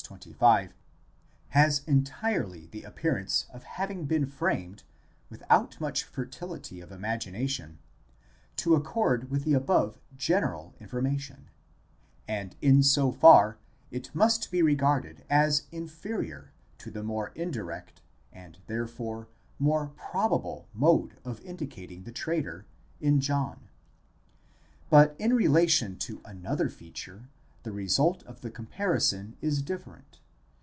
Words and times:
25) 0.03 0.73
has 1.49 1.83
entirely 1.87 2.67
the 2.67 2.83
appearance 2.83 3.45
of 3.53 3.63
having 3.63 4.03
been 4.05 4.25
framed, 4.25 4.83
without 5.29 5.79
much 5.79 6.03
fertility 6.03 6.81
of 6.81 6.91
imagination, 6.91 7.79
to 8.57 8.75
accord 8.75 9.31
with 9.31 9.45
the 9.45 9.53
above 9.53 10.01
general 10.17 10.75
information; 10.81 11.49
and 12.27 12.57
in 12.61 12.83
so 12.83 13.09
far 13.13 13.57
it 13.89 14.13
must 14.13 14.51
be 14.51 14.61
regarded 14.61 15.23
as 15.29 15.63
inferior 15.71 16.51
to 16.77 16.91
the 16.91 17.03
more 17.03 17.29
indirect, 17.29 18.01
and 18.33 18.57
there 18.67 18.87
fore 18.87 19.29
more 19.59 19.87
probable 19.95 20.67
mode 20.73 21.15
of 21.23 21.39
indicating 21.39 22.03
the 22.03 22.11
traitor, 22.11 22.65
in 22.99 23.21
John, 23.21 23.69
But 24.89 25.15
in 25.17 25.33
relation 25.33 25.97
to 25.99 26.21
another 26.25 26.67
feature, 26.67 27.29
the 27.63 27.71
result 27.71 28.23
of 28.23 28.41
the 28.41 28.49
comparison 28.49 29.37
is 29.39 29.61
different. 29.61 30.19